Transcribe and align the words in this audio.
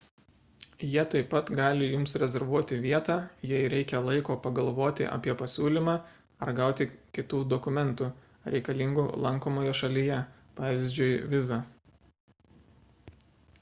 jie 0.91 1.01
taip 1.13 1.27
pat 1.33 1.49
gali 1.57 1.89
jums 1.89 2.15
rezervuoti 2.21 2.79
vietą 2.85 3.17
jei 3.49 3.59
reikia 3.73 3.99
laiko 4.07 4.37
pagalvoti 4.45 5.07
apie 5.17 5.35
pasiūlymą 5.43 5.95
ar 6.47 6.51
gauti 6.61 6.87
kitų 7.17 7.41
dokumentų 7.53 8.09
reikalingų 8.55 9.07
lankomoje 9.27 9.75
šalyje 9.83 10.19
pvz. 10.61 11.07
vizą 11.35 11.59